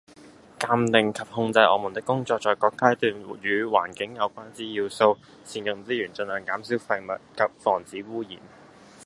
[0.57, 8.31] 鑑定及控制我們的工作在各階段與環境有關之要素，善用資源，盡量減少廢物及防止污染